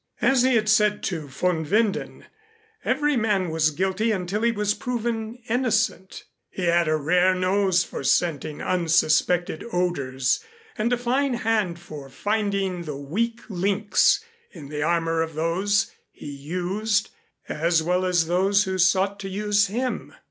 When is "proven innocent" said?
4.73-6.23